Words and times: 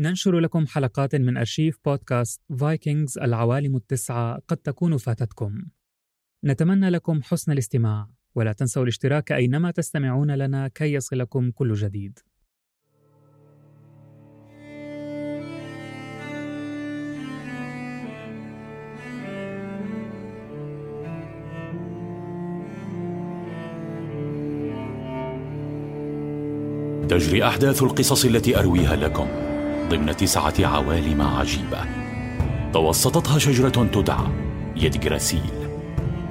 ننشر 0.00 0.38
لكم 0.38 0.66
حلقات 0.66 1.14
من 1.14 1.36
أرشيف 1.36 1.78
بودكاست 1.84 2.42
فايكنجز 2.60 3.18
العوالم 3.18 3.76
التسعة 3.76 4.38
قد 4.48 4.56
تكون 4.56 4.96
فاتتكم. 4.96 5.62
نتمنى 6.44 6.90
لكم 6.90 7.22
حسن 7.22 7.52
الاستماع 7.52 8.08
ولا 8.34 8.52
تنسوا 8.52 8.82
الاشتراك 8.82 9.32
أينما 9.32 9.70
تستمعون 9.70 10.30
لنا 10.30 10.68
كي 10.68 10.92
يصلكم 10.92 11.50
كل 11.50 11.74
جديد. 11.74 12.18
تجري 27.08 27.44
أحداث 27.44 27.82
القصص 27.82 28.24
التي 28.24 28.58
أرويها 28.58 28.96
لكم. 28.96 29.47
ضمن 29.88 30.16
تسعة 30.16 30.54
عوالم 30.60 31.22
عجيبة. 31.22 31.78
توسطتها 32.72 33.38
شجرة 33.38 33.86
تدعى 33.92 34.26
يدجراسيل 34.76 35.50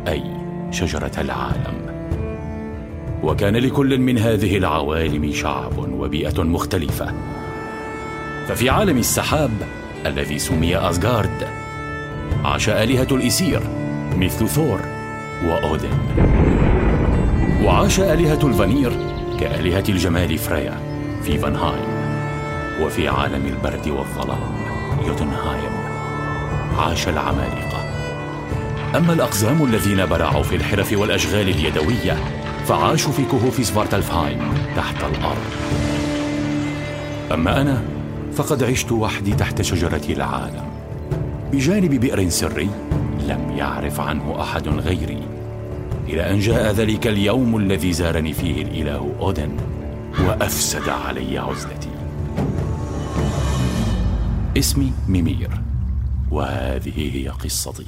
أي 0.07 0.23
شجرة 0.71 1.11
العالم. 1.17 1.97
وكان 3.23 3.55
لكل 3.55 3.99
من 3.99 4.17
هذه 4.17 4.57
العوالم 4.57 5.31
شعب 5.31 5.77
وبيئة 5.77 6.43
مختلفة. 6.43 7.13
ففي 8.47 8.69
عالم 8.69 8.97
السحاب 8.97 9.51
الذي 10.05 10.39
سمي 10.39 10.77
أسغارد 10.77 11.47
عاش 12.43 12.69
آلهة 12.69 13.07
الإسير 13.11 13.61
مثل 14.15 14.47
ثور 14.47 14.79
وأودن. 15.45 15.97
وعاش 17.63 17.99
آلهة 17.99 18.47
الفانير 18.47 18.91
كآلهة 19.39 19.83
الجمال 19.89 20.37
فريا 20.37 20.77
في 21.23 21.37
فانهايم. 21.37 21.96
وفي 22.81 23.07
عالم 23.07 23.45
البرد 23.45 23.87
والظلام 23.87 24.55
يوتنهايم 25.07 25.71
عاش 26.77 27.07
العمالقة. 27.07 27.87
أما 28.95 29.13
الأقزام 29.13 29.63
الذين 29.63 30.05
برعوا 30.05 30.43
في 30.43 30.55
الحرف 30.55 30.93
والأشغال 30.93 31.49
اليدوية 31.49 32.17
فعاشوا 32.65 33.11
في 33.11 33.23
كهوف 33.23 33.65
سفارتلفهايم 33.65 34.39
تحت 34.75 34.95
الأرض. 34.95 35.45
أما 37.33 37.61
أنا 37.61 37.83
فقد 38.33 38.63
عشت 38.63 38.91
وحدي 38.91 39.33
تحت 39.33 39.61
شجرة 39.61 40.01
العالم. 40.09 40.65
بجانب 41.51 41.95
بئر 41.95 42.29
سري 42.29 42.69
لم 43.27 43.53
يعرف 43.57 43.99
عنه 43.99 44.41
أحد 44.41 44.67
غيري. 44.67 45.21
إلى 46.09 46.31
أن 46.31 46.39
جاء 46.39 46.71
ذلك 46.73 47.07
اليوم 47.07 47.57
الذي 47.57 47.93
زارني 47.93 48.33
فيه 48.33 48.61
الإله 48.61 49.15
أودن 49.19 49.51
وأفسد 50.27 50.89
علي 50.89 51.37
عزلتي. 51.37 51.86
اسمي 54.59 54.93
ميمير 55.07 55.49
وهذه 56.31 57.15
هي 57.15 57.29
قصتي 57.29 57.85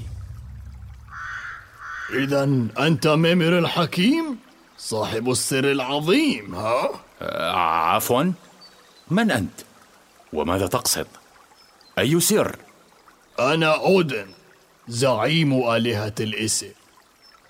إذا 2.14 2.44
أنت 2.80 3.08
ميمير 3.08 3.60
الحكيم 3.60 4.38
صاحب 4.78 5.30
السر 5.30 5.72
العظيم 5.72 6.56
ها؟ 6.56 6.90
آه، 7.22 7.56
عفوا 7.96 8.32
من 9.12 9.32
أنت؟ 9.32 9.62
وماذا 10.34 10.68
تقصد؟ 10.68 11.08
أي 12.00 12.20
سر؟ 12.20 12.56
أنا 13.40 13.76
أودن 13.76 14.28
زعيم 14.88 15.54
آلهة 15.54 16.16
الإيسر 16.20 16.74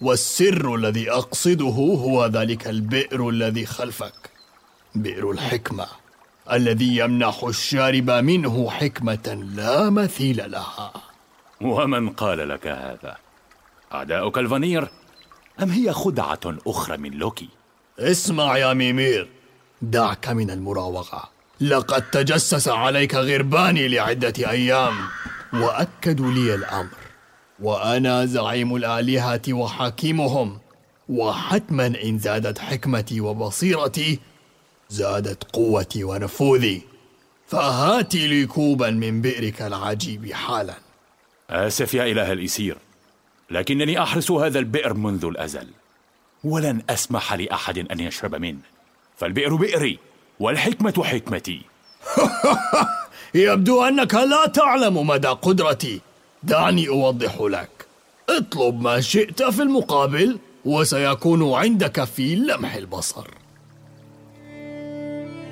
والسر 0.02 0.76
الذي 0.76 1.12
أقصده 1.12 1.66
هو 2.06 2.26
ذلك 2.26 2.68
البئر 2.68 3.30
الذي 3.30 3.66
خلفك 3.66 4.30
بئر 4.96 5.32
الحكمة 5.32 5.88
الذي 6.52 6.98
يمنح 6.98 7.44
الشارب 7.44 8.10
منه 8.12 8.70
حكمة 8.70 9.48
لا 9.56 9.90
مثيل 9.90 10.52
لها 10.52 10.94
ومن 11.62 12.10
قال 12.10 12.50
لك 12.50 12.68
هذا؟ 12.68 13.18
أعداؤك 13.94 14.38
الفانير؟ 14.38 14.88
أم 15.64 15.70
هي 15.70 15.94
خدعة 15.94 16.40
أخرى 16.68 16.98
من 16.98 17.12
لوكي؟ 17.12 17.50
اسمع 18.00 18.58
يا 18.58 18.74
ميمير 18.74 19.28
دعك 19.82 20.30
من 20.30 20.52
المراوغة 20.52 21.30
لقد 21.62 22.02
تجسس 22.02 22.68
عليك 22.68 23.16
غرباني 23.16 23.88
لعدة 23.88 24.34
أيام 24.50 24.94
وأكدوا 25.54 26.32
لي 26.32 26.56
الأمر 26.56 26.90
وأنا 27.60 28.26
زعيم 28.26 28.76
الآلهة 28.76 29.42
وحكيمهم 29.50 30.60
وحتما 31.10 31.86
إن 32.04 32.20
زادت 32.20 32.60
حكمتي 32.60 33.22
وبصيرتي 33.22 34.20
زادت 34.90 35.44
قوتي 35.44 36.04
ونفوذي. 36.04 36.82
فهات 37.48 38.16
لي 38.16 38.46
كوبا 38.46 38.90
من 38.90 39.22
بئرك 39.22 39.62
العجيب 39.62 40.34
حالا. 40.34 40.76
آسف 41.50 41.94
يا 41.94 42.04
إله 42.04 42.32
الإسير 42.32 42.78
لكنني 43.52 44.04
أحرس 44.04 44.32
هذا 44.32 44.60
البئر 44.60 44.94
منذ 44.94 45.26
الأزل. 45.26 45.68
ولن 46.44 46.82
أسمح 46.90 47.34
لأحد 47.34 47.78
أن 47.92 48.00
يشرب 48.00 48.36
منه. 48.36 48.60
فالبئر 49.18 49.56
بئري 49.56 50.00
والحكمة 50.40 51.04
حكمتي. 51.04 51.62
يبدو 53.36 53.84
أنك 53.84 54.14
لا 54.14 54.46
تعلم 54.46 55.08
مدى 55.08 55.28
قدرتي. 55.28 56.02
دعني 56.44 56.88
أوضح 56.88 57.42
لك. 57.42 57.70
اطلب 58.30 58.82
ما 58.82 59.02
شئت 59.02 59.44
في 59.44 59.62
المقابل 59.62 60.40
وسيكون 60.66 61.54
عندك 61.54 62.04
في 62.04 62.36
لمح 62.36 62.76
البصر. 62.76 63.39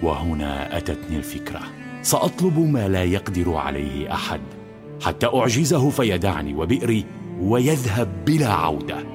وهنا 0.03 0.78
أتتني 0.78 1.18
الفكرة 1.18 1.62
سأطلب 2.02 2.59
ما 2.59 2.88
لا 2.88 3.03
يقدر 3.03 3.56
عليه 3.56 4.13
أحد 4.13 4.41
حتى 5.02 5.25
أعجزه 5.28 5.90
فيدعني 5.90 6.53
وبئري 6.53 7.06
ويذهب 7.40 8.25
بلا 8.25 8.53
عودة 8.53 9.06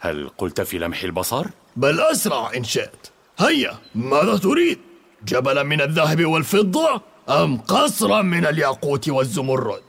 هل 0.00 0.30
قلت 0.38 0.60
في 0.60 0.78
لمح 0.78 1.02
البصر؟ 1.02 1.46
بل 1.76 2.00
أسرع 2.00 2.50
إن 2.56 2.64
شئت 2.64 3.06
هيا 3.38 3.78
ماذا 3.94 4.36
تريد؟ 4.36 4.78
جبلا 5.26 5.62
من 5.62 5.80
الذهب 5.80 6.24
والفضة 6.24 7.00
أم 7.28 7.58
قصرا 7.58 8.22
من 8.22 8.46
الياقوت 8.46 9.08
والزمرد؟ 9.08 9.82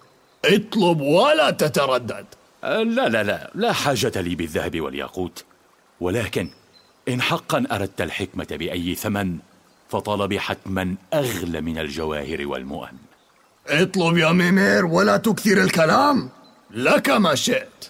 اطلب 0.45 1.01
ولا 1.01 1.51
تتردد 1.51 2.25
لا 2.63 2.83
لا 3.09 3.23
لا 3.23 3.51
لا 3.55 3.73
حاجة 3.73 4.21
لي 4.21 4.35
بالذهب 4.35 4.81
والياقوت 4.81 5.45
ولكن 5.99 6.49
إن 7.07 7.21
حقا 7.21 7.65
أردت 7.71 8.01
الحكمة 8.01 8.47
بأي 8.51 8.95
ثمن 8.95 9.37
فطلبي 9.89 10.39
حتما 10.39 10.95
أغلى 11.13 11.61
من 11.61 11.77
الجواهر 11.77 12.47
والمؤن. 12.47 12.97
اطلب 13.67 14.17
يا 14.17 14.31
ميمير 14.31 14.85
ولا 14.85 15.17
تكثر 15.17 15.63
الكلام. 15.63 16.29
لك 16.71 17.09
ما 17.09 17.35
شئت. 17.35 17.85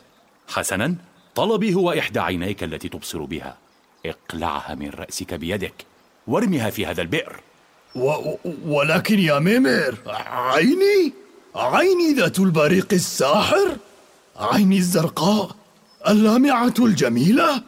حسنا 0.48 0.96
طلبي 1.36 1.74
هو 1.74 1.92
إحدى 1.92 2.20
عينيك 2.20 2.64
التي 2.64 2.90
تبصر 2.90 3.24
بها. 3.24 3.58
اقلعها 4.06 4.76
من 4.76 4.90
رأسك 4.90 5.34
بيدك. 5.34 5.86
وارمها 6.28 6.70
في 6.70 6.86
هذا 6.86 7.02
البئر. 7.02 7.40
و... 7.96 8.14
ولكن 8.66 9.20
يا 9.20 9.40
ميمير 9.40 9.98
عيني 10.28 11.14
عيني 11.56 12.14
ذات 12.14 12.40
البريق 12.40 12.88
الساحر 12.94 13.78
عيني 14.36 14.78
الزرقاء 14.78 15.56
اللامعة 16.08 16.74
الجميلة. 16.80 17.64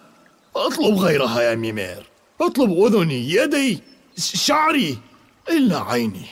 أطلب 0.68 0.98
غيرها 0.98 1.42
يا 1.42 1.56
ميمير. 1.56 2.10
أطلب 2.42 2.72
أذني 2.72 3.32
يدي 3.32 3.80
شعري 4.18 4.98
إلا 5.50 5.82
عيني. 5.82 6.26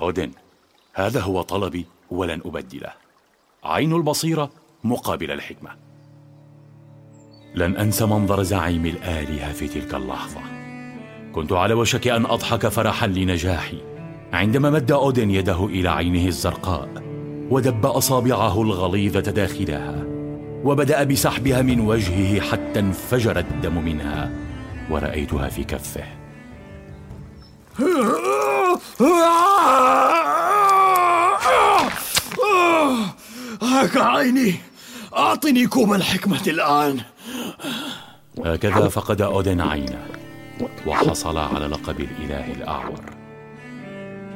أودن 0.00 0.30
هذا 0.94 1.20
هو 1.20 1.42
طلبي 1.42 1.86
ولن 2.10 2.40
أبدله. 2.44 2.92
عين 3.64 3.92
البصيرة 3.92 4.50
مقابل 4.84 5.30
الحكمة. 5.30 5.70
لن 7.54 7.76
أنسى 7.76 8.06
منظر 8.06 8.42
زعيم 8.42 8.86
الآلهة 8.86 9.52
في 9.52 9.68
تلك 9.68 9.94
اللحظة. 9.94 10.40
كنت 11.34 11.52
على 11.52 11.74
وشك 11.74 12.08
أن 12.08 12.26
أضحك 12.26 12.68
فرحا 12.68 13.06
لنجاحي. 13.06 13.78
عندما 14.32 14.70
مد 14.70 14.92
أودن 14.92 15.30
يده 15.30 15.64
إلى 15.64 15.88
عينه 15.88 16.26
الزرقاء 16.26 16.88
ودب 17.50 17.86
أصابعه 17.86 18.62
الغليظة 18.62 19.20
داخلها. 19.20 20.15
وبدأ 20.66 21.04
بسحبها 21.04 21.62
من 21.62 21.80
وجهه 21.80 22.40
حتى 22.40 22.80
انفجر 22.80 23.38
الدم 23.38 23.84
منها 23.84 24.30
ورأيتها 24.90 25.48
في 25.48 25.64
كفه. 25.64 26.04
هاك 33.62 33.96
عيني! 33.96 34.54
أعطني 35.16 35.66
كوب 35.66 35.92
الحكمة 35.92 36.42
الآن. 36.46 37.00
هكذا 38.44 38.88
فقد 38.88 39.20
أودن 39.22 39.60
عينه 39.60 40.06
وحصل 40.86 41.38
على 41.38 41.66
لقب 41.66 42.00
الإله 42.00 42.52
الأعور. 42.52 43.04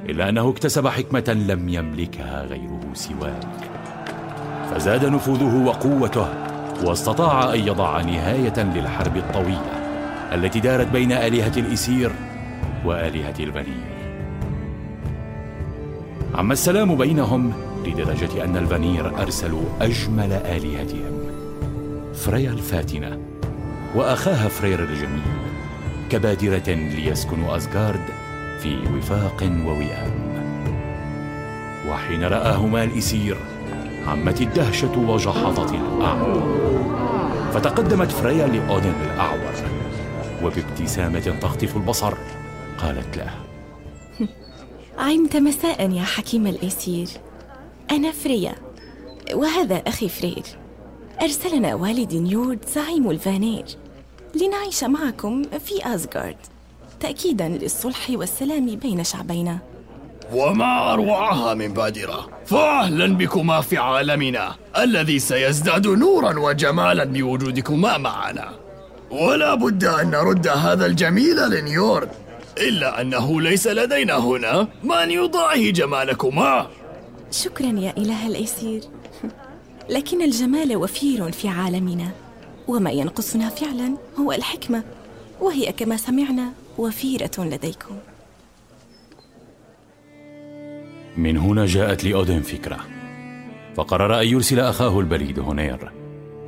إلا 0.08 0.28
أنه 0.28 0.50
اكتسب 0.50 0.88
حكمة 0.88 1.44
لم 1.48 1.68
يملكها 1.68 2.42
غيره 2.44 2.90
سواك. 2.94 3.70
فزاد 4.70 5.04
نفوذه 5.04 5.64
وقوته 5.66 6.28
واستطاع 6.84 7.54
أن 7.54 7.60
يضع 7.60 8.00
نهاية 8.00 8.62
للحرب 8.62 9.16
الطويلة 9.16 9.80
التي 10.32 10.60
دارت 10.60 10.86
بين 10.86 11.12
آلهة 11.12 11.52
الإسير 11.56 12.12
وآلهة 12.84 13.34
الفانير 13.40 13.90
عم 16.34 16.52
السلام 16.52 16.96
بينهم 16.96 17.52
لدرجة 17.86 18.44
أن 18.44 18.56
الفانير 18.56 19.22
أرسلوا 19.22 19.64
أجمل 19.80 20.32
آلهتهم 20.32 21.20
فريا 22.14 22.50
الفاتنة 22.50 23.18
وأخاها 23.94 24.48
فرير 24.48 24.82
الجميل 24.82 25.22
كبادرة 26.10 26.74
ليسكنوا 26.74 27.56
أزغارد 27.56 28.04
في 28.62 28.76
وفاق 28.96 29.42
ووئام. 29.42 30.30
وحين 31.88 32.24
رآهما 32.24 32.84
الإسير 32.84 33.36
عمت 34.06 34.40
الدهشة 34.40 34.98
وجحظت 34.98 35.74
الأعمى. 35.74 36.42
فتقدمت 37.52 38.10
فريا 38.12 38.46
لأودن 38.46 38.94
الأعور 39.04 39.54
وبابتسامة 40.42 41.38
تخطف 41.40 41.76
البصر 41.76 42.14
قالت 42.78 43.16
له 43.16 43.30
عمت 45.06 45.36
مساء 45.36 45.90
يا 45.90 46.02
حكيم 46.02 46.46
الإسير. 46.46 47.08
أنا 47.90 48.10
فريا 48.10 48.54
وهذا 49.34 49.76
أخي 49.76 50.08
فرير. 50.08 50.42
أرسلنا 51.22 51.74
والدي 51.74 52.18
نيورد 52.18 52.64
زعيم 52.74 53.10
الفانير 53.10 53.64
لنعيش 54.34 54.84
معكم 54.84 55.42
في 55.42 55.94
أزغارد 55.94 56.36
تأكيدا 57.00 57.48
للصلح 57.48 58.10
والسلام 58.10 58.66
بين 58.66 59.04
شعبينا. 59.04 59.58
وما 60.32 60.92
أروعها 60.92 61.54
من 61.54 61.72
بادرة. 61.72 62.28
فأهلا 62.46 63.16
بكما 63.16 63.60
في 63.60 63.76
عالمنا 63.76 64.54
الذي 64.78 65.18
سيزداد 65.18 65.86
نورا 65.86 66.38
وجمالا 66.38 67.04
بوجودكما 67.04 67.98
معنا. 67.98 68.48
ولا 69.10 69.54
بد 69.54 69.84
أن 69.84 70.10
نرد 70.10 70.48
هذا 70.48 70.86
الجميل 70.86 71.50
لنيورد 71.50 72.08
إلا 72.58 73.00
أنه 73.00 73.40
ليس 73.40 73.66
لدينا 73.66 74.16
هنا. 74.18 74.68
من 74.82 75.10
يضاهي 75.10 75.72
جمالكما؟ 75.72 76.66
شكرا 77.30 77.66
يا 77.66 77.94
إله 77.98 78.26
الإسير. 78.26 78.82
لكن 79.90 80.22
الجمال 80.22 80.76
وفير 80.76 81.32
في 81.32 81.48
عالمنا. 81.48 82.10
وما 82.68 82.90
ينقصنا 82.90 83.48
فعلا 83.48 83.96
هو 84.20 84.32
الحكمة. 84.32 84.82
وهي 85.40 85.72
كما 85.72 85.96
سمعنا 85.96 86.52
وفيرة 86.78 87.30
لديكم. 87.38 87.94
من 91.16 91.36
هنا 91.36 91.66
جاءت 91.66 92.04
لأودن 92.04 92.40
فكرة 92.40 92.78
فقرر 93.76 94.20
أن 94.20 94.26
يرسل 94.26 94.60
أخاه 94.60 95.00
البليد 95.00 95.38
هونير 95.38 95.90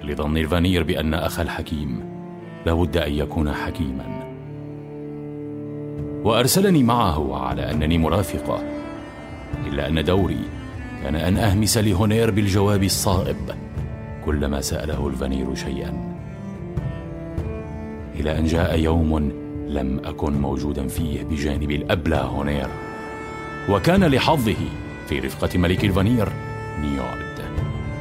لظن 0.04 0.36
الفانير 0.36 0.82
بأن 0.82 1.14
أخ 1.14 1.40
الحكيم 1.40 2.04
لابد 2.66 2.96
أن 2.96 3.12
يكون 3.12 3.52
حكيما. 3.52 4.22
وأرسلني 6.24 6.82
معه 6.82 7.36
على 7.36 7.70
أنني 7.70 7.98
مرافقه 7.98 8.62
إلا 9.66 9.88
أن 9.88 10.04
دوري 10.04 10.40
كان 11.02 11.16
أن 11.16 11.36
أهمس 11.36 11.78
لهونير 11.78 12.30
بالجواب 12.30 12.82
الصائب 12.82 13.36
كلما 14.24 14.60
سأله 14.60 15.08
الفانير 15.08 15.54
شيئا. 15.54 16.14
إلى 18.14 18.38
أن 18.38 18.44
جاء 18.44 18.78
يوم 18.78 19.18
لم 19.68 20.00
أكن 20.04 20.32
موجودا 20.32 20.88
فيه 20.88 21.22
بجانب 21.22 21.70
الأبلة 21.70 22.20
هونير. 22.20 22.68
وكان 23.68 24.04
لحظه 24.04 24.56
في 25.08 25.18
رفقة 25.18 25.58
ملك 25.58 25.84
الفانير 25.84 26.28
نيورد 26.80 27.32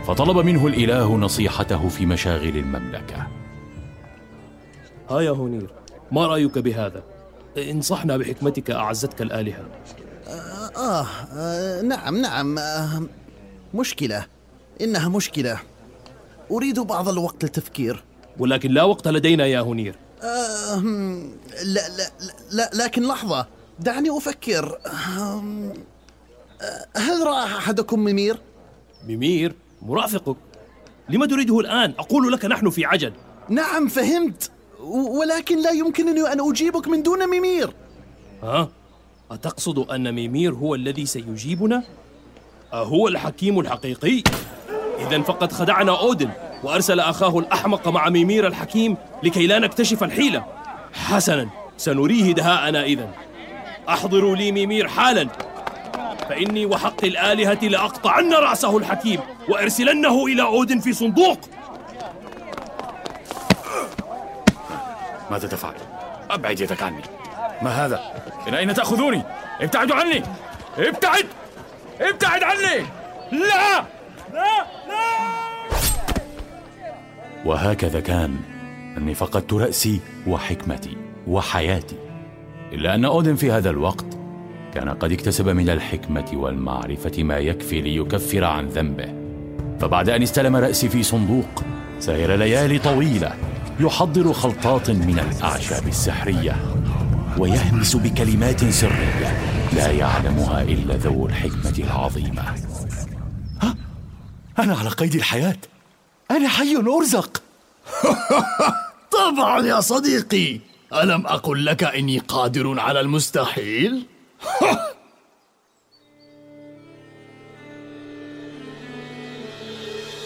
فطلب 0.08 0.38
منه 0.46 0.68
الإله 0.68 1.18
نصيحته 1.18 1.90
في 1.90 2.06
مشاغل 2.06 2.58
المملكة. 2.58 3.28
ها 5.10 5.22
يا 5.22 5.30
هونير 5.32 5.70
ما 6.12 6.28
رأيك 6.28 6.58
بهذا؟ 6.58 7.04
انصحنا 7.58 8.18
بحكمتك 8.18 8.72
أعزتك 8.72 9.22
الآلهة. 9.22 9.66
آه, 10.78 11.06
آه 11.36 11.82
نعم 11.82 12.18
نعم. 12.18 12.58
آه 12.58 13.02
مشكلة 13.74 14.26
إنها 14.82 15.10
مشكلة. 15.10 15.60
أريد 16.52 16.80
بعض 16.80 17.10
الوقت 17.10 17.44
للتفكير 17.44 18.04
ولكن 18.40 18.72
لا 18.72 18.84
وقت 18.84 19.08
لدينا 19.08 19.46
يا 19.46 19.60
هونير. 19.60 19.96
آه 20.24 20.80
لا, 21.64 21.90
لا, 21.90 22.12
لا 22.52 22.72
لكن 22.84 23.08
لحظة. 23.08 23.48
دعني 23.82 24.18
أفكر 24.18 24.78
هل 26.96 27.28
رأى 27.28 27.44
أحدكم 27.44 28.00
ممير؟ 28.00 28.38
ممير 29.08 29.56
مرافقك 29.82 30.36
لما 31.10 31.26
تريده 31.26 31.60
الآن؟ 31.60 31.94
أقول 32.00 32.32
لك 32.32 32.46
نحن 32.46 32.70
في 32.70 32.86
عجل 32.86 33.14
نعم 33.50 33.88
فهمت 33.88 34.52
ولكن 34.90 35.62
لا 35.62 35.72
يمكنني 35.72 36.22
أن 36.34 36.50
أجيبك 36.50 36.88
من 36.88 37.04
دون 37.04 37.28
ممير 37.28 37.74
ها؟ 38.44 38.70
أتقصد 39.32 39.80
أن 39.80 40.12
ميمير 40.12 40.54
هو 40.54 40.76
الذي 40.76 41.06
سيجيبنا؟ 41.06 41.84
أهو 42.74 43.08
الحكيم 43.08 43.60
الحقيقي؟ 43.60 44.24
إذا 45.00 45.22
فقد 45.22 45.52
خدعنا 45.52 46.00
أودن 46.00 46.30
وأرسل 46.64 47.00
أخاه 47.00 47.40
الأحمق 47.40 47.88
مع 47.88 48.10
ميمير 48.10 48.48
الحكيم 48.48 48.98
لكي 49.24 49.48
لا 49.48 49.60
نكتشف 49.60 50.04
الحيلة 50.04 50.46
حسنا 50.94 51.50
سنريه 51.78 52.32
دهاءنا 52.32 52.84
إذا 52.84 53.10
أحضروا 53.90 54.36
لي 54.36 54.52
ميمير 54.52 54.88
حالا. 54.88 55.28
فإني 56.30 56.66
وحق 56.66 57.06
الآلهة 57.06 57.60
لأقطعن 57.62 58.34
رأسه 58.34 58.78
الحكيم 58.78 59.20
وأرسلنه 59.50 60.26
إلى 60.26 60.42
أودن 60.42 60.80
في 60.80 60.94
صندوق. 60.94 61.40
ماذا 65.32 65.48
تفعل؟ 65.48 65.74
أبعد 66.32 66.60
يدك 66.60 66.84
عني. 66.84 67.02
ما 67.62 67.86
هذا؟ 67.86 68.00
إلى 68.48 68.58
أين 68.58 68.74
تأخذوني؟ 68.74 69.24
ابتعدوا 69.62 69.96
عني! 69.96 70.24
ابتعد! 70.78 71.26
ابتعد 72.02 72.44
عني! 72.44 72.86
لا! 73.32 73.86
لا! 74.34 74.66
لا! 74.88 75.32
وهكذا 77.46 78.00
كان. 78.00 78.36
أني 78.98 79.16
فقدت 79.16 79.54
رأسي 79.54 80.00
وحكمتي 80.28 80.98
وحياتي. 81.28 82.11
إلا 82.74 82.96
أن 82.96 83.06
أودن 83.06 83.36
في 83.36 83.52
هذا 83.52 83.70
الوقت 83.70 84.06
كان 84.74 84.90
قد 84.90 85.12
اكتسب 85.12 85.50
من 85.50 85.70
الحكمة 85.70 86.32
والمعرفة 86.34 87.24
ما 87.24 87.38
يكفي 87.38 87.82
ليكفر 87.82 88.44
عن 88.44 88.68
ذنبه. 88.68 89.14
فبعد 89.80 90.10
أن 90.10 90.22
استلم 90.22 90.56
رأسي 90.56 90.90
في 90.90 91.04
صندوق 91.04 91.64
سير 92.00 92.36
ليالي 92.36 92.80
طويلة 92.80 93.34
يحضر 93.80 94.34
خلطات 94.34 94.92
من 94.92 95.20
الأعشاب 95.20 95.88
السحرية 95.88 96.56
ويهمس 97.38 97.96
بكلمات 97.96 98.66
سرية 98.66 99.38
لا 99.74 99.92
يعلمها 99.92 100.62
إلا 100.62 100.96
ذو 100.96 101.28
الحكمة 101.28 101.76
العظيمة. 101.80 102.42
ها؟ 103.62 103.76
أنا 104.60 104.76
على 104.76 104.90
قيد 104.90 105.16
الحياة. 105.16 105.58
أنا 106.32 106.48
حي 106.48 106.76
أرزق. 106.76 107.42
طبعا 109.20 109.66
يا 109.66 109.82
صديقي. 109.82 110.71
ألم 110.94 111.28
أقل 111.28 111.66
لك 111.66 111.84
إني 111.84 112.20
قادر 112.20 112.80
على 112.80 113.00
المستحيل؟ 113.00 114.04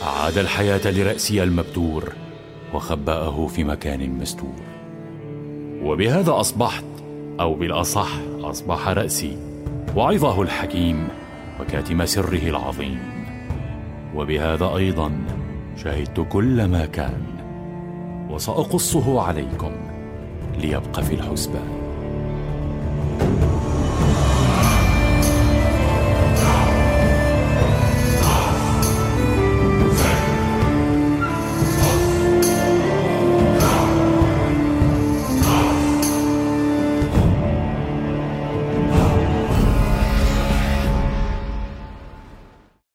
أعاد 0.03 0.37
الحياة 0.37 0.91
لرأسي 0.91 1.43
المبتور 1.43 2.13
وخبأه 2.73 3.47
في 3.47 3.63
مكان 3.63 4.09
مستور. 4.09 4.61
وبهذا 5.83 6.39
أصبحت 6.39 6.85
أو 7.39 7.53
بالأصح 7.53 8.09
أصبح 8.41 8.87
رأسي 8.87 9.37
وعظه 9.95 10.41
الحكيم 10.41 11.07
وكاتم 11.59 12.05
سره 12.05 12.49
العظيم. 12.49 12.99
وبهذا 14.15 14.75
أيضا 14.75 15.25
شهدت 15.77 16.27
كل 16.31 16.65
ما 16.65 16.85
كان 16.85 17.21
وسأقصه 18.29 19.21
عليكم. 19.21 19.84
ليبقى 20.57 21.03
في 21.03 21.13
الحسبان. 21.15 21.84